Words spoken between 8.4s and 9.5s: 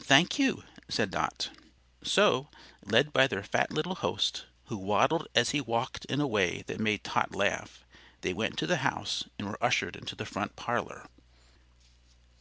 to the house and